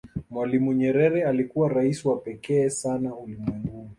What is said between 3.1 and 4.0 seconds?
ulimwenguni